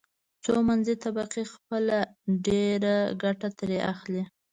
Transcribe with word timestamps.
خو 0.43 0.51
منځنۍ 0.67 0.95
طبقه 1.03 1.41
خپله 1.53 1.97
ډېره 2.45 2.95
ګټه 3.23 3.49
ترې 3.57 3.79
اخلي. 3.91 4.23